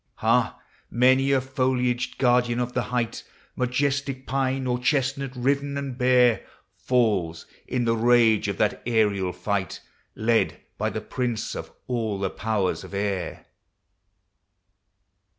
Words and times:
124 0.21 0.39
P0E1IX 0.39 0.39
OF 0.39 0.61
XATURE. 0.63 0.97
Ha! 0.97 0.97
many 0.97 1.31
a 1.31 1.39
foliaged 1.95 2.17
guardian 2.17 2.59
of 2.59 2.73
the 2.73 2.81
height, 2.81 3.23
Majestic 3.55 4.25
pine 4.25 4.65
or 4.65 4.79
chestnut, 4.79 5.35
riven 5.35 5.77
and 5.77 5.95
bare, 5.95 6.43
Falls 6.75 7.45
in 7.67 7.85
the 7.85 7.95
rage 7.95 8.47
of 8.47 8.57
that 8.57 8.81
aerial 8.87 9.31
fight, 9.31 9.79
Led 10.15 10.59
by 10.79 10.89
the 10.89 11.01
Prince 11.01 11.53
of 11.53 11.71
all 11.85 12.17
the 12.17 12.31
Powers 12.31 12.83
of 12.83 12.95
air! 12.95 13.45